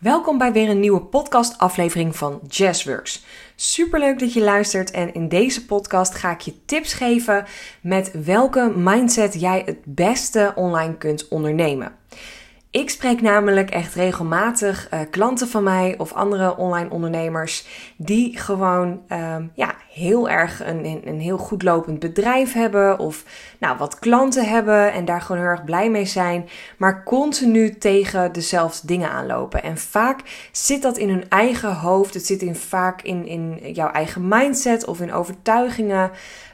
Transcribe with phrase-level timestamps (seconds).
[0.00, 3.24] Welkom bij weer een nieuwe podcast-aflevering van Jazzworks.
[3.56, 7.44] Superleuk dat je luistert en in deze podcast ga ik je tips geven
[7.82, 11.92] met welke mindset jij het beste online kunt ondernemen.
[12.72, 17.66] Ik spreek namelijk echt regelmatig uh, klanten van mij of andere online ondernemers
[17.96, 23.24] die gewoon uh, ja, heel erg een, een heel goed lopend bedrijf hebben of
[23.58, 28.32] nou, wat klanten hebben en daar gewoon heel erg blij mee zijn, maar continu tegen
[28.32, 29.62] dezelfde dingen aanlopen.
[29.62, 33.90] En vaak zit dat in hun eigen hoofd, het zit in, vaak in, in jouw
[33.90, 36.10] eigen mindset of in overtuigingen.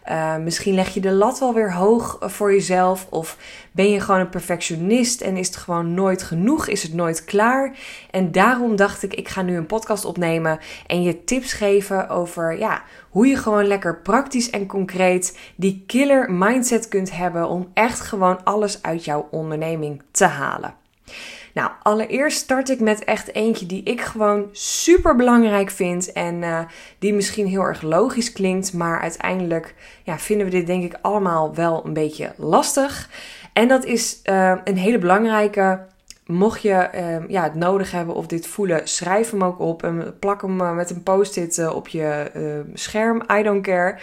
[0.09, 3.07] Uh, misschien leg je de lat wel weer hoog voor jezelf.
[3.11, 3.37] Of
[3.73, 6.67] ben je gewoon een perfectionist en is het gewoon nooit genoeg?
[6.67, 7.77] Is het nooit klaar?
[8.11, 12.59] En daarom dacht ik, ik ga nu een podcast opnemen en je tips geven over
[12.59, 18.01] ja, hoe je gewoon lekker praktisch en concreet die killer mindset kunt hebben om echt
[18.01, 20.75] gewoon alles uit jouw onderneming te halen.
[21.57, 26.13] Nou, allereerst start ik met echt eentje die ik gewoon super belangrijk vind.
[26.13, 26.61] En uh,
[26.99, 28.73] die misschien heel erg logisch klinkt.
[28.73, 33.11] Maar uiteindelijk ja, vinden we dit denk ik allemaal wel een beetje lastig.
[33.53, 35.87] En dat is uh, een hele belangrijke.
[36.27, 39.83] Mocht je uh, ja, het nodig hebben of dit voelen, schrijf hem ook op.
[39.83, 42.31] En plak hem met een post-it op je
[42.75, 43.23] scherm.
[43.33, 43.99] I don't care.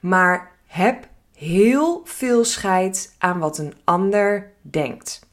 [0.00, 5.27] Maar heb heel veel scheid aan wat een ander denkt.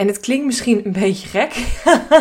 [0.00, 1.52] En het klinkt misschien een beetje gek.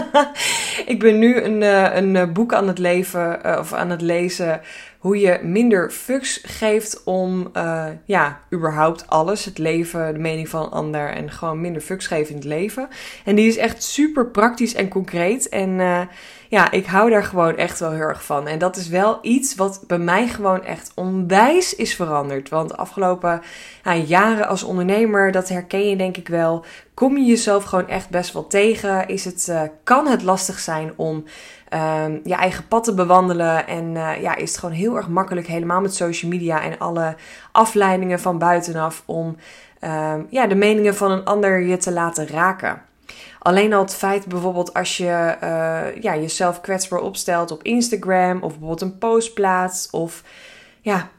[0.94, 4.02] ik ben nu een, eh, een eh, boek aan het leven eh, of aan het
[4.02, 4.62] lezen
[4.98, 7.52] hoe je minder fucks geeft om
[8.06, 12.30] ja, überhaupt alles, het leven, de mening van een ander en gewoon minder fucks geven
[12.30, 12.88] in het leven.
[13.26, 15.80] En die is echt super praktisch en concreet en
[16.50, 18.48] ja, ik hou daar gewoon echt wel heel erg van.
[18.48, 22.50] En dat is wel iets wat bij mij gewoon echt onwijs is veranderd.
[22.50, 23.42] Want de afgelopen
[24.06, 28.34] jaren als ondernemer, dat herken je denk ik wel, kom je jezelf gewoon echt best
[28.34, 29.08] wel tegen.
[29.08, 31.24] Is het, uh, kan het lastig zijn om
[31.74, 33.68] um, je eigen pad te bewandelen.
[33.68, 37.16] En uh, ja, is het gewoon heel erg makkelijk, helemaal met social media en alle
[37.52, 39.36] afleidingen van buitenaf, om
[39.84, 42.82] um, ja, de meningen van een ander je te laten raken.
[43.40, 48.50] Alleen al het feit bijvoorbeeld als je uh, ja, jezelf kwetsbaar opstelt op Instagram of
[48.50, 50.24] bijvoorbeeld een post plaatst of
[50.82, 51.10] ja,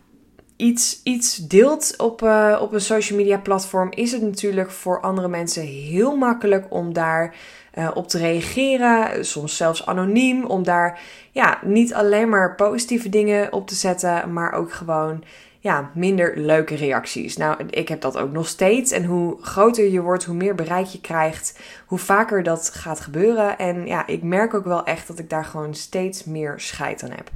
[0.57, 5.29] iets, iets deelt op, uh, op een social media platform, is het natuurlijk voor andere
[5.29, 7.35] mensen heel makkelijk om daar
[7.75, 9.25] uh, op te reageren.
[9.25, 14.53] Soms zelfs anoniem, om daar ja, niet alleen maar positieve dingen op te zetten, maar
[14.53, 15.25] ook gewoon
[15.63, 17.37] ja, minder leuke reacties.
[17.37, 18.91] Nou, ik heb dat ook nog steeds.
[18.91, 23.59] En hoe groter je wordt, hoe meer bereik je krijgt, hoe vaker dat gaat gebeuren.
[23.59, 27.11] En ja, ik merk ook wel echt dat ik daar gewoon steeds meer scheid aan
[27.11, 27.31] heb.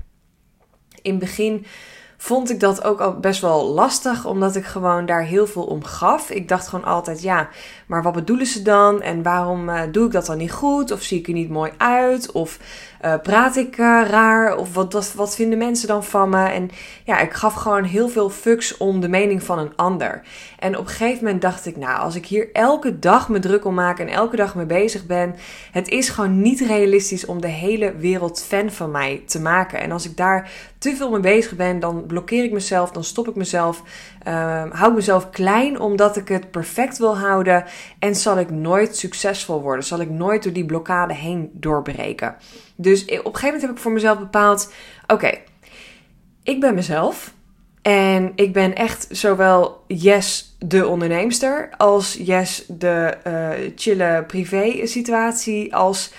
[1.03, 1.67] In het begin
[2.17, 5.85] vond ik dat ook al best wel lastig, omdat ik gewoon daar heel veel om
[5.85, 6.31] gaf.
[6.31, 7.49] Ik dacht gewoon altijd, ja,
[7.87, 9.03] maar wat bedoelen ze dan?
[9.03, 10.91] En waarom uh, doe ik dat dan niet goed?
[10.91, 12.33] Of zie ik er niet mooi uit?
[12.33, 12.59] Of
[13.05, 14.57] uh, praat ik uh, raar?
[14.57, 16.45] Of wat, wat, wat vinden mensen dan van me?
[16.47, 16.71] En
[17.05, 20.23] ja, ik gaf gewoon heel veel fucks om de mening van een ander.
[20.59, 23.65] En op een gegeven moment dacht ik, nou, als ik hier elke dag me druk
[23.65, 25.35] om maak en elke dag mee bezig ben,
[25.71, 29.81] het is gewoon niet realistisch om de hele wereld fan van mij te maken.
[29.81, 33.29] En als ik daar te veel mee bezig ben, dan blokkeer ik mezelf, dan stop
[33.29, 33.83] ik mezelf,
[34.29, 37.65] uh, hou ik mezelf klein omdat ik het perfect wil houden
[37.99, 42.37] en zal ik nooit succesvol worden, zal ik nooit door die blokkade heen doorbreken.
[42.77, 44.73] Dus op een gegeven moment heb ik voor mezelf bepaald:
[45.07, 45.31] oké,
[46.43, 47.35] ik ben mezelf.
[47.83, 55.75] En ik ben echt zowel Yes, de onderneemster, als Yes, de uh, chille privé situatie,
[55.75, 56.12] als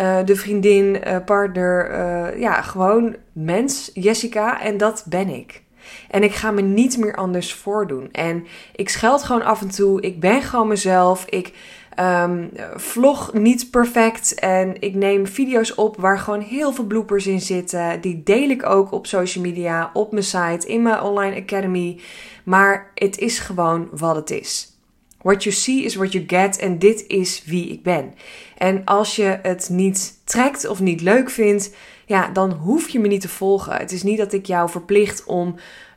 [0.00, 4.60] uh, de vriendin, uh, partner, ja, gewoon mens, Jessica.
[4.60, 5.62] En dat ben ik.
[6.10, 8.08] En ik ga me niet meer anders voordoen.
[8.12, 10.00] En ik scheld gewoon af en toe.
[10.00, 11.24] Ik ben gewoon mezelf.
[11.28, 11.52] Ik
[12.00, 14.34] um, vlog niet perfect.
[14.34, 18.00] En ik neem video's op waar gewoon heel veel bloopers in zitten.
[18.00, 22.00] Die deel ik ook op social media, op mijn site, in mijn online academy.
[22.44, 24.76] Maar het is gewoon wat het is.
[25.22, 26.58] What you see is what you get.
[26.58, 28.14] En dit is wie ik ben.
[28.58, 31.74] En als je het niet trekt of niet leuk vindt,
[32.06, 33.76] ja, dan hoef je me niet te volgen.
[33.76, 35.54] Het is niet dat ik jou verplicht om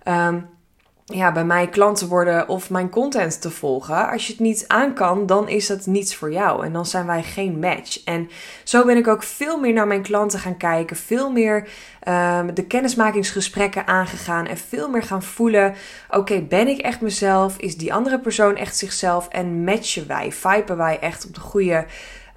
[0.08, 0.46] um,
[1.13, 4.10] ja, bij mij klant te worden of mijn content te volgen.
[4.10, 6.66] Als je het niet aan kan, dan is dat niets voor jou.
[6.66, 8.04] En dan zijn wij geen match.
[8.04, 8.30] En
[8.63, 10.96] zo ben ik ook veel meer naar mijn klanten gaan kijken.
[10.96, 11.68] Veel meer
[12.07, 14.48] um, de kennismakingsgesprekken aangegaan.
[14.48, 15.75] En veel meer gaan voelen:
[16.10, 17.57] oké, ben ik echt mezelf?
[17.57, 19.28] Is die andere persoon echt zichzelf?
[19.28, 20.31] En matchen wij?
[20.31, 21.86] Vipen wij echt op de goede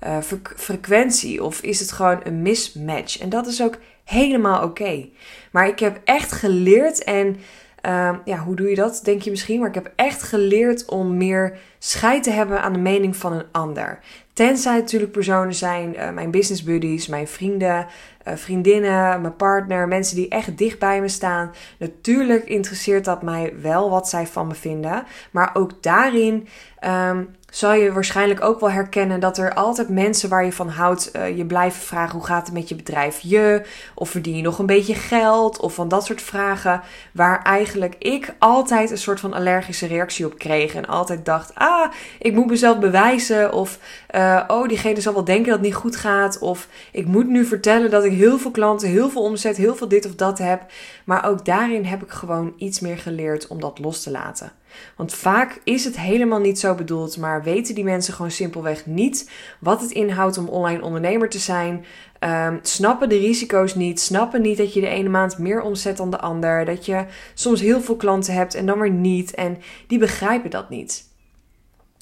[0.07, 0.17] uh,
[0.57, 1.45] frequentie?
[1.45, 3.19] Of is het gewoon een mismatch?
[3.19, 5.09] En dat is ook helemaal oké.
[5.51, 7.37] Maar ik heb echt geleerd en
[7.81, 9.01] Ehm, ja, hoe doe je dat?
[9.05, 9.59] Denk je misschien.
[9.59, 13.45] Maar ik heb echt geleerd om meer scheid te hebben aan de mening van een
[13.53, 13.99] ander.
[14.33, 17.87] Tenzij natuurlijk personen zijn, uh, mijn business buddies, mijn vrienden,
[18.29, 21.51] uh, vriendinnen, mijn partner, mensen die echt dicht bij me staan.
[21.79, 25.05] Natuurlijk interesseert dat mij wel wat zij van me vinden.
[25.31, 26.49] Maar ook daarin
[26.85, 31.11] um, zal je waarschijnlijk ook wel herkennen dat er altijd mensen waar je van houdt
[31.17, 33.19] uh, je blijven vragen hoe gaat het met je bedrijf?
[33.21, 33.63] Je?
[33.95, 35.61] Of verdien je nog een beetje geld?
[35.61, 40.39] Of van dat soort vragen waar eigenlijk ik altijd een soort van allergische reactie op
[40.39, 43.79] kreeg en altijd dacht ah ik moet mezelf bewijzen of
[44.15, 47.45] uh, oh diegene zal wel denken dat het niet goed gaat of ik moet nu
[47.45, 50.63] vertellen dat ik heel veel klanten heel veel omzet heel veel dit of dat heb.
[51.05, 54.53] Maar ook daarin heb ik gewoon iets meer geleerd om dat los te laten
[54.97, 59.31] want vaak is het helemaal niet zo bedoeld, maar weten die mensen gewoon simpelweg niet
[59.61, 61.85] wat het inhoudt om online ondernemer te zijn.
[62.21, 66.11] Um, snappen de risico's niet, snappen niet dat je de ene maand meer omzet dan
[66.11, 67.05] de ander, dat je
[67.35, 69.35] soms heel veel klanten hebt en dan weer niet.
[69.35, 71.05] En die begrijpen dat niet.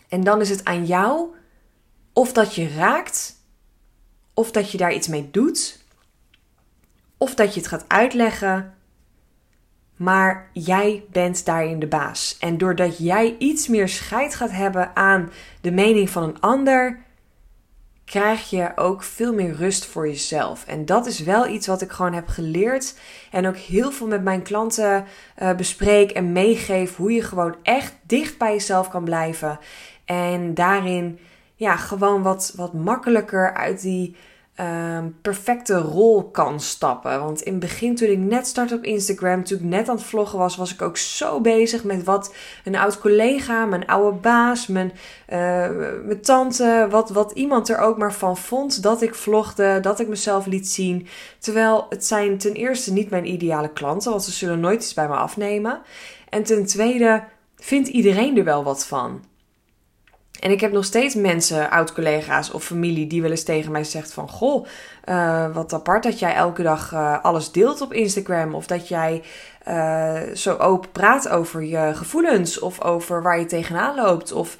[0.08, 1.34] En dan is het aan jou
[2.12, 3.34] of dat je raakt,
[4.34, 5.84] of dat je daar iets mee doet,
[7.16, 8.75] of dat je het gaat uitleggen
[9.96, 12.37] maar jij bent daarin de baas.
[12.40, 17.04] En doordat jij iets meer scheid gaat hebben aan de mening van een ander,
[18.04, 20.66] krijg je ook veel meer rust voor jezelf.
[20.66, 22.98] En dat is wel iets wat ik gewoon heb geleerd.
[23.31, 25.04] En ook heel veel met mijn klanten
[25.43, 26.96] uh, bespreek en meegeef.
[26.96, 29.58] Hoe je gewoon echt dicht bij jezelf kan blijven.
[30.04, 31.19] En daarin
[31.54, 34.16] ja, gewoon wat, wat makkelijker uit die
[34.60, 37.20] um, perfecte rol kan stappen.
[37.20, 40.04] Want in het begin, toen ik net startte op Instagram, toen ik net aan het
[40.04, 44.66] vloggen was, was ik ook zo bezig met wat een oud collega, mijn oude baas,
[44.66, 44.92] mijn,
[45.32, 45.68] uh,
[46.22, 50.46] tante, wat, wat iemand er ook maar van vond dat ik vlogde, dat ik mezelf
[50.46, 51.06] liet zien.
[51.38, 55.08] Terwijl het zijn ten eerste niet mijn ideale klanten, want ze zullen nooit iets bij
[55.08, 55.80] me afnemen.
[56.28, 57.24] En ten tweede
[57.56, 59.24] vindt iedereen er wel wat van.
[60.40, 64.12] En ik heb nog steeds mensen, oud-collega's of familie, die wel eens tegen mij zegt
[64.12, 64.28] van...
[64.28, 64.66] Goh,
[65.08, 68.54] uh, wat apart dat jij elke dag uh, alles deelt op Instagram.
[68.54, 69.22] Of dat jij
[69.68, 74.32] uh, zo open praat over je gevoelens of over waar je tegenaan loopt.
[74.32, 74.58] Of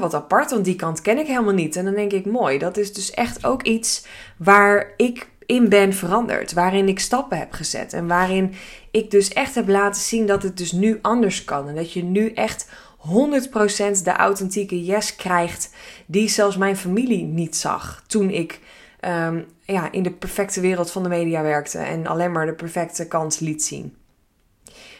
[0.00, 1.76] wat apart, want die kant ken ik helemaal niet.
[1.76, 4.06] En dan denk ik, mooi, dat is dus echt ook iets
[4.36, 6.52] waar ik in ben veranderd.
[6.52, 7.92] Waarin ik stappen heb gezet.
[7.92, 8.54] En waarin
[8.90, 11.68] ik dus echt heb laten zien dat het dus nu anders kan.
[11.68, 12.68] En dat je nu echt
[13.08, 15.70] 100% de authentieke yes krijgt
[16.06, 18.60] die zelfs mijn familie niet zag toen ik
[19.00, 23.08] um, ja, in de perfecte wereld van de media werkte en alleen maar de perfecte
[23.08, 23.96] kans liet zien.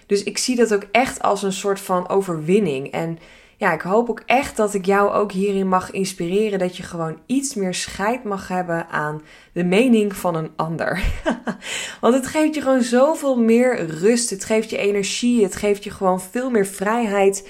[0.06, 2.90] Dus ik zie dat ook echt als een soort van overwinning.
[2.90, 3.18] En
[3.56, 6.58] ja, ik hoop ook echt dat ik jou ook hierin mag inspireren.
[6.58, 11.02] Dat je gewoon iets meer scheid mag hebben aan de mening van een ander.
[12.00, 14.30] Want het geeft je gewoon zoveel meer rust.
[14.30, 15.42] Het geeft je energie.
[15.42, 17.48] Het geeft je gewoon veel meer vrijheid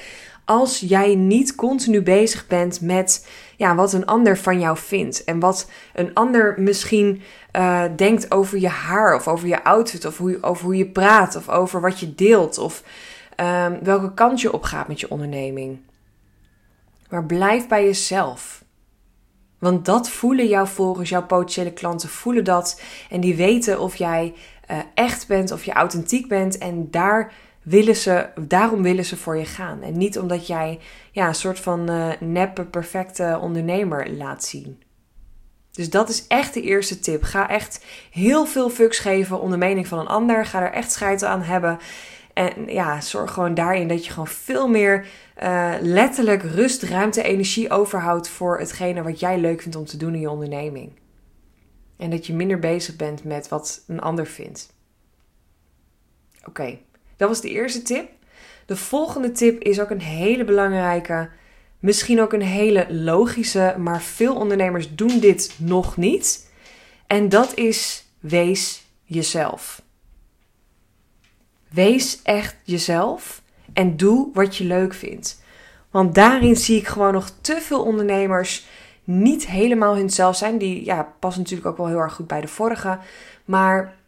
[0.50, 3.26] als jij niet continu bezig bent met
[3.56, 5.24] ja, wat een ander van jou vindt.
[5.24, 7.22] En wat een ander misschien
[7.56, 11.36] uh, denkt over je haar of over je outfit of hoe, over hoe je praat
[11.36, 12.82] of over wat je deelt of
[13.36, 15.78] um, welke kant je opgaat met je onderneming.
[17.10, 18.64] Maar blijf bij jezelf.
[19.58, 22.82] Want dat voelen jouw volgers, jouw potentiële klanten voelen dat.
[23.10, 24.34] En die weten of jij
[24.70, 26.58] uh, echt bent, of je authentiek bent.
[26.58, 29.82] En daar willen ze, daarom willen ze voor je gaan.
[29.82, 30.78] En niet omdat jij
[31.12, 34.82] ja, een soort van uh, neppe, perfecte ondernemer laat zien.
[35.70, 37.22] Dus dat is echt de eerste tip.
[37.22, 40.46] Ga echt heel veel fucks geven om de mening van een ander.
[40.46, 41.78] Ga er echt scheid aan hebben.
[42.34, 45.06] En ja, zorg gewoon daarin dat je gewoon veel meer
[45.42, 50.14] uh, letterlijk rust, ruimte, energie overhoudt voor hetgene wat jij leuk vindt om te doen
[50.14, 50.92] in je onderneming.
[51.96, 54.74] En dat je minder bezig bent met wat een ander vindt.
[56.44, 56.78] Oké,
[57.20, 58.10] dat was de eerste tip.
[58.66, 61.28] De volgende tip is ook een hele belangrijke,
[61.78, 66.50] misschien ook een hele logische, maar veel ondernemers doen dit nog niet.
[67.06, 69.82] En dat is wees jezelf.
[71.68, 75.42] Wees echt jezelf en doe wat je leuk vindt.
[75.90, 78.66] Want daarin zie ik gewoon nog te veel ondernemers
[79.04, 80.58] niet helemaal hunzelf zijn.
[80.58, 82.98] Die ja, passen natuurlijk ook wel heel erg goed bij de vorige.
[83.44, 83.98] Maar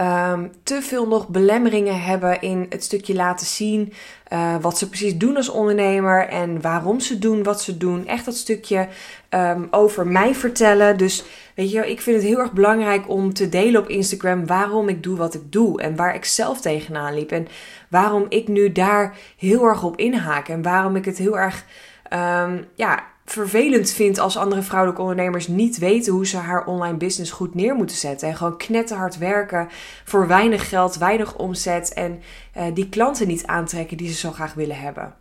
[0.00, 3.92] um, te veel nog belemmeringen hebben in het stukje laten zien
[4.32, 8.06] uh, wat ze precies doen als ondernemer en waarom ze doen wat ze doen.
[8.06, 8.88] Echt dat stukje
[9.30, 10.96] um, over mij vertellen.
[10.96, 14.88] Dus weet je, ik vind het heel erg belangrijk om te delen op Instagram waarom
[14.88, 17.48] ik doe wat ik doe en waar ik zelf tegenaan liep en
[17.88, 21.64] waarom ik nu daar heel erg op inhaak en waarom ik het heel erg
[22.12, 27.30] um, ja vervelend vind als andere vrouwelijke ondernemers niet weten hoe ze haar online business
[27.30, 28.28] goed neer moeten zetten.
[28.28, 29.68] En gewoon knetterhard werken
[30.04, 32.22] voor weinig geld, weinig omzet en
[32.56, 35.14] uh, die klanten niet aantrekken die ze zo graag willen hebben.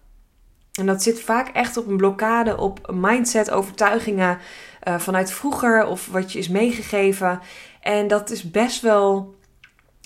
[0.79, 4.37] En dat zit vaak echt op een blokkade, op mindset, overtuigingen
[4.87, 7.39] uh, vanuit vroeger of wat je is meegegeven.
[7.81, 9.35] En dat is best wel,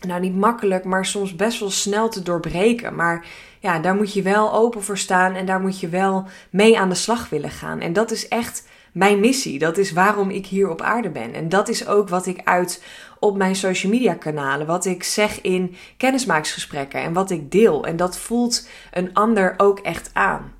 [0.05, 2.95] nou niet makkelijk, maar soms best wel snel te doorbreken.
[2.95, 3.25] Maar
[3.59, 6.89] ja, daar moet je wel open voor staan en daar moet je wel mee aan
[6.89, 7.79] de slag willen gaan.
[7.79, 9.59] En dat is echt mijn missie.
[9.59, 11.33] Dat is waarom ik hier op aarde ben.
[11.33, 12.83] En dat is ook wat ik uit
[13.19, 17.85] op mijn social media kanalen, wat ik zeg in kennismakingsgesprekken en wat ik deel.
[17.85, 20.53] En dat voelt een ander ook echt aan.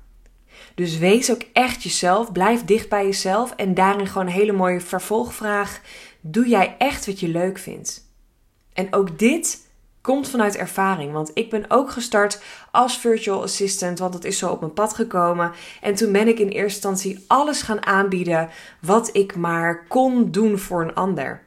[0.74, 4.80] Dus wees ook echt jezelf, blijf dicht bij jezelf en daarin gewoon een hele mooie
[4.80, 5.80] vervolgvraag.
[6.20, 8.03] Doe jij echt wat je leuk vindt?
[8.74, 9.62] En ook dit
[10.00, 11.12] komt vanuit ervaring.
[11.12, 14.94] Want ik ben ook gestart als virtual assistant, want dat is zo op mijn pad
[14.94, 15.52] gekomen.
[15.80, 18.50] En toen ben ik in eerste instantie alles gaan aanbieden
[18.80, 21.42] wat ik maar kon doen voor een ander.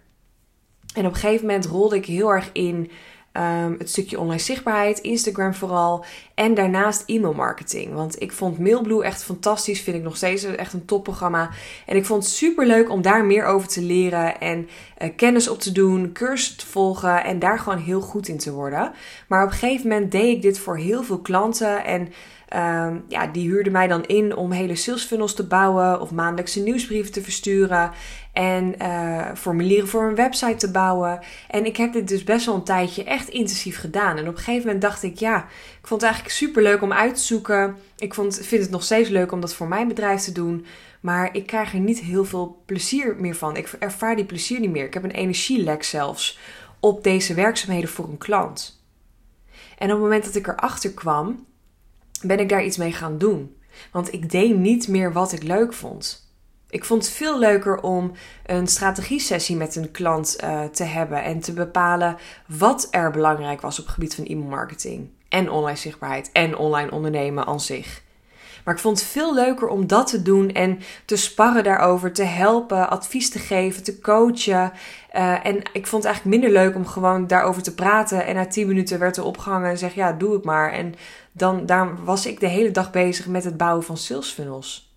[0.94, 2.92] En op een gegeven moment rolde ik heel erg in
[3.38, 6.06] Um, het stukje online zichtbaarheid, Instagram vooral.
[6.34, 7.94] En daarnaast e-mail marketing.
[7.94, 9.82] Want ik vond Mailblue echt fantastisch.
[9.82, 11.50] Vind ik nog steeds echt een topprogramma.
[11.86, 14.40] En ik vond het super leuk om daar meer over te leren.
[14.40, 14.70] En
[15.02, 17.24] uh, kennis op te doen, cursussen te volgen.
[17.24, 18.92] En daar gewoon heel goed in te worden.
[19.28, 21.86] Maar op een gegeven moment deed ik dit voor heel veel klanten.
[21.86, 22.08] En
[22.56, 26.60] Um, ja, die huurde mij dan in om hele sales funnels te bouwen of maandelijkse
[26.60, 27.92] nieuwsbrieven te versturen
[28.34, 31.20] en uh, formulieren voor een website te bouwen.
[31.50, 34.18] En ik heb dit dus best wel een tijdje echt intensief gedaan.
[34.18, 35.38] En op een gegeven moment dacht ik, ja,
[35.82, 37.76] ik vond het eigenlijk super leuk om uit te zoeken.
[37.98, 40.66] Ik vond, vind het nog steeds leuk om dat voor mijn bedrijf te doen.
[41.02, 43.56] Maar ik krijg er niet heel veel plezier meer van.
[43.56, 44.86] Ik ervaar die plezier niet meer.
[44.86, 46.40] Ik heb een energielek zelfs
[46.80, 48.82] op deze werkzaamheden voor een klant.
[49.78, 51.46] En op het moment dat ik erachter kwam
[52.22, 53.58] ben ik daar iets mee gaan doen.
[53.92, 56.32] Want ik deed niet meer wat ik leuk vond.
[56.70, 58.12] Ik vond het veel leuker om
[58.46, 63.80] een strategie-sessie met een klant uh, te hebben en te bepalen wat er belangrijk was
[63.80, 68.06] op het gebied van e-mailmarketing en online zichtbaarheid en online ondernemen aan zich.
[68.68, 72.24] Maar ik vond het veel leuker om dat te doen en te sparren daarover, te
[72.24, 74.72] helpen, advies te geven, te coachen.
[75.16, 78.26] Uh, en ik vond het eigenlijk minder leuk om gewoon daarover te praten.
[78.26, 80.72] En na 10 minuten werd er opgehangen en zeg ja, doe het maar.
[80.72, 80.96] En
[81.32, 84.96] dan daar was ik de hele dag bezig met het bouwen van sales funnels.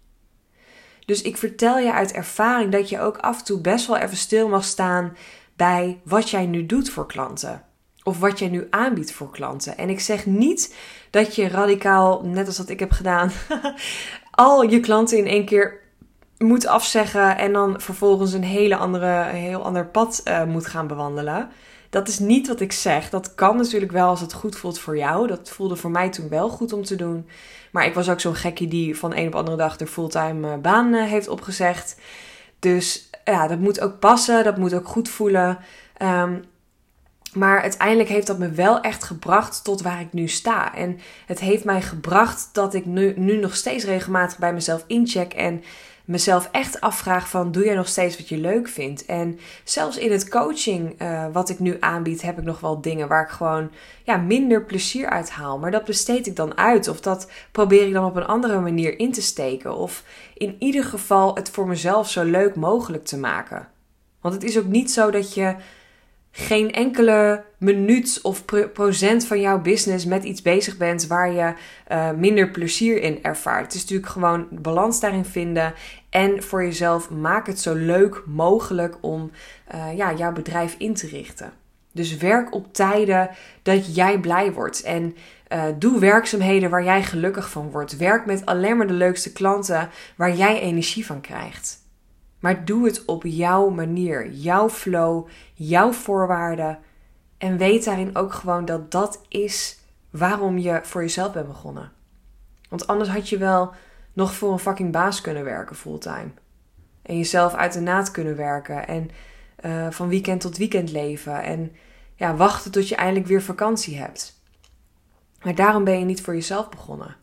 [1.04, 4.16] Dus ik vertel je uit ervaring dat je ook af en toe best wel even
[4.16, 5.16] stil mag staan
[5.56, 7.64] bij wat jij nu doet voor klanten.
[8.02, 9.78] Of wat jij nu aanbiedt voor klanten.
[9.78, 10.74] En ik zeg niet
[11.10, 13.30] dat je radicaal, net als wat ik heb gedaan,
[14.30, 15.80] al je klanten in één keer
[16.38, 21.48] moet afzeggen en dan vervolgens een hele andere, heel ander pad uh, moet gaan bewandelen.
[21.90, 23.10] Dat is niet wat ik zeg.
[23.10, 25.26] Dat kan natuurlijk wel als het goed voelt voor jou.
[25.26, 27.28] Dat voelde voor mij toen wel goed om te doen.
[27.72, 30.58] Maar ik was ook zo'n gekkie die van een op andere dag de fulltime eh,
[30.58, 31.96] baan eh, heeft opgezegd.
[32.58, 34.44] Dus ja, dat moet ook passen.
[34.44, 35.58] Dat moet ook goed voelen.
[36.02, 36.42] Um,
[37.32, 40.74] maar uiteindelijk heeft dat me wel echt gebracht tot waar ik nu sta.
[40.74, 45.32] En het heeft mij gebracht dat ik nu, nu nog steeds regelmatig bij mezelf incheck
[45.32, 45.62] en
[46.04, 49.04] mezelf echt afvraag van doe jij nog steeds wat je leuk vindt?
[49.04, 53.08] En zelfs in het coaching uh, wat ik nu aanbied heb ik nog wel dingen
[53.08, 53.70] waar ik gewoon
[54.04, 55.58] ja, minder plezier uit haal.
[55.58, 58.98] Maar dat besteed ik dan uit of dat probeer ik dan op een andere manier
[58.98, 59.76] in te steken.
[59.76, 63.68] Of in ieder geval het voor mezelf zo leuk mogelijk te maken.
[64.20, 65.54] Want het is ook niet zo dat je
[66.30, 71.52] geen enkele minuut of procent van jouw business met iets bezig bent waar je
[71.92, 73.64] uh, minder plezier in ervaart.
[73.64, 75.74] Het is natuurlijk gewoon balans daarin vinden
[76.10, 79.30] en voor jezelf maak het zo leuk mogelijk om
[79.74, 81.52] uh, ja, jouw bedrijf in te richten.
[81.92, 83.30] Dus werk op tijden
[83.62, 85.16] dat jij blij wordt en
[85.52, 87.96] uh, doe werkzaamheden waar jij gelukkig van wordt.
[87.96, 91.79] Werk met alleen maar de leukste klanten waar jij energie van krijgt.
[92.40, 96.78] Maar doe het op jouw manier, jouw flow, jouw voorwaarden.
[97.38, 99.78] En weet daarin ook gewoon dat dat is
[100.10, 101.92] waarom je voor jezelf bent begonnen.
[102.68, 103.72] Want anders had je wel
[104.12, 106.30] nog voor een fucking baas kunnen werken fulltime.
[107.02, 108.86] En jezelf uit de naad kunnen werken.
[108.88, 109.10] En
[109.64, 111.42] uh, van weekend tot weekend leven.
[111.42, 111.72] En
[112.14, 114.42] ja, wachten tot je eindelijk weer vakantie hebt.
[115.42, 117.16] Maar daarom ben je niet voor jezelf begonnen.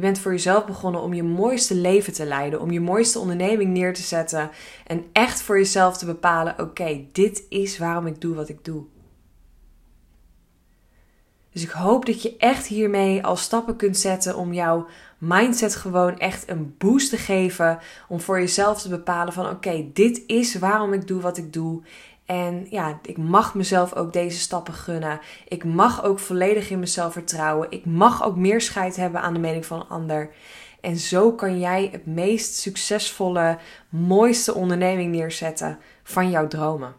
[0.00, 3.72] Je bent voor jezelf begonnen om je mooiste leven te leiden, om je mooiste onderneming
[3.72, 4.50] neer te zetten
[4.86, 8.84] en echt voor jezelf te bepalen: oké, dit is waarom ik doe wat ik doe.
[11.52, 14.86] Dus ik hoop dat je echt hiermee al stappen kunt zetten om jouw
[15.18, 17.78] mindset gewoon echt een boost te geven.
[18.08, 21.82] Om voor jezelf te bepalen van oké, dit is waarom ik doe wat ik doe.
[22.30, 25.20] En ja, ik mag mezelf ook deze stappen gunnen.
[25.48, 27.70] Ik mag ook volledig in mezelf vertrouwen.
[27.70, 30.30] Ik mag ook meer scheid hebben aan de mening van een ander.
[30.80, 33.58] En zo kan jij het meest succesvolle,
[33.88, 36.94] mooiste onderneming neerzetten van jouw dromen.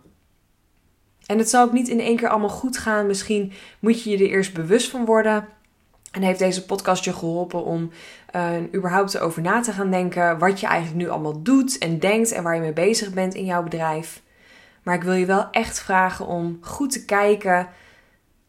[1.25, 3.07] En het zal ook niet in één keer allemaal goed gaan.
[3.07, 5.47] Misschien moet je je er eerst bewust van worden.
[6.11, 7.89] En heeft deze podcast je geholpen om
[8.35, 12.31] uh, überhaupt over na te gaan denken wat je eigenlijk nu allemaal doet en denkt
[12.31, 14.21] en waar je mee bezig bent in jouw bedrijf.
[14.83, 17.69] Maar ik wil je wel echt vragen om goed te kijken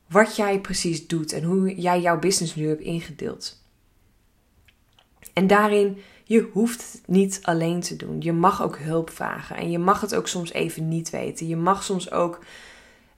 [0.08, 3.60] wat jij precies doet en hoe jij jouw business nu hebt ingedeeld.
[5.32, 8.20] En daarin, je hoeft het niet alleen te doen.
[8.20, 11.48] Je mag ook hulp vragen en je mag het ook soms even niet weten.
[11.48, 12.40] Je mag soms ook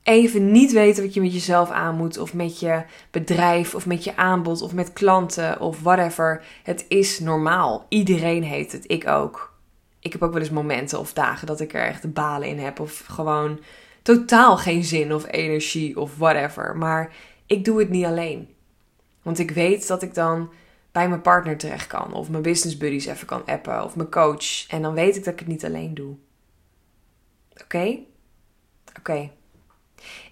[0.03, 4.05] even niet weten wat je met jezelf aan moet, of met je bedrijf, of met
[4.05, 6.45] je aanbod, of met klanten, of whatever.
[6.63, 7.87] Het is normaal.
[7.89, 9.54] Iedereen heeft het, ik ook.
[10.05, 12.81] Ik heb ook wel eens momenten of dagen dat ik er echt balen in heb,
[12.81, 13.61] of gewoon
[14.03, 16.77] totaal geen zin of energie of whatever.
[16.77, 17.13] Maar
[17.47, 18.49] ik doe het niet alleen.
[19.23, 20.53] Want ik weet dat ik dan
[20.93, 24.69] bij mijn partner terecht kan, of mijn business buddies even kan appen, of mijn coach.
[24.69, 26.17] En dan weet ik dat ik het niet alleen doe.
[27.63, 27.99] Oké?
[28.99, 29.31] Oké.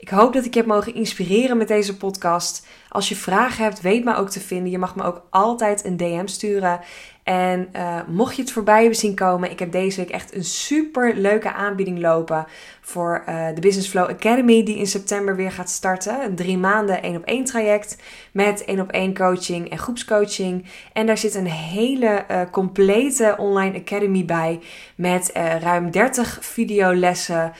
[0.02, 2.66] Ik hoop dat ik je heb mogen inspireren met deze podcast.
[2.88, 4.70] Als je vragen hebt, weet me ook te vinden.
[4.70, 6.80] Je mag me ook altijd een DM sturen.
[7.22, 10.44] En uh, mocht je het voorbij hebben zien komen, ik heb deze week echt een
[10.44, 12.46] super leuke aanbieding lopen
[12.80, 16.24] voor uh, de Business Flow Academy, die in september weer gaat starten.
[16.24, 17.96] Een drie maanden één op één traject
[18.32, 20.66] met één op één coaching en groepscoaching.
[20.92, 24.60] En daar zit een hele uh, complete online academy bij
[24.94, 25.30] met
[25.60, 27.52] ruim 30 videolessen,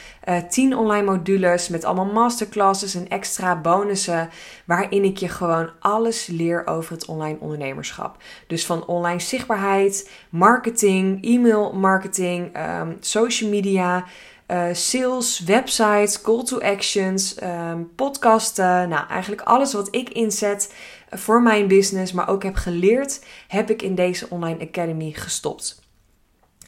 [0.49, 4.31] 10 online modules met allemaal masterclasses en extra bonussen,
[4.65, 8.17] waarin ik je gewoon alles leer over het online ondernemerschap.
[8.47, 9.61] Dus van online zichtbaar
[10.31, 14.05] marketing, e-mail marketing, um, social media,
[14.49, 18.89] uh, sales, websites, call to actions, um, podcasten.
[18.89, 20.75] Nou, eigenlijk alles wat ik inzet
[21.11, 25.83] voor mijn business, maar ook heb geleerd, heb ik in deze online academy gestopt.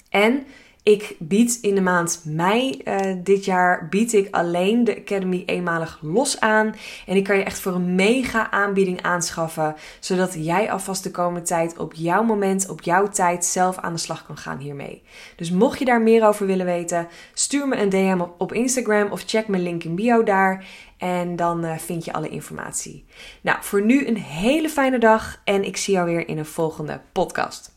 [0.09, 0.47] En
[0.85, 5.99] ik bied in de maand mei uh, dit jaar bied ik alleen de Academy eenmalig
[6.03, 6.75] los aan.
[7.07, 9.75] En ik kan je echt voor een mega aanbieding aanschaffen.
[10.01, 13.99] Zodat jij alvast de komende tijd op jouw moment, op jouw tijd zelf aan de
[13.99, 15.03] slag kan gaan hiermee.
[15.37, 19.23] Dus mocht je daar meer over willen weten, stuur me een DM op, Instagram of
[19.27, 20.67] check mijn link in bio daar.
[20.99, 23.05] En dan uh, vind je alle informatie.
[23.41, 27.01] Nou, voor nu een hele fijne dag en ik zie jou weer in een volgende
[27.13, 27.74] podcast.